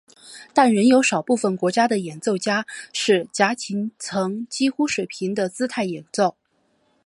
[0.51, 6.35] 但仍有少部分国家的演奏家是夹琴呈几乎水平的姿态演奏。